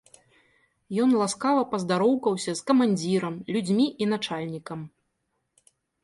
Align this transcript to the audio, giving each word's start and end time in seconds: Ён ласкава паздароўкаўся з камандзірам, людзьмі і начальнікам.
Ён 1.01 1.09
ласкава 1.21 1.61
паздароўкаўся 1.73 2.55
з 2.59 2.63
камандзірам, 2.71 3.35
людзьмі 3.57 3.85
і 4.05 4.07
начальнікам. 4.15 4.79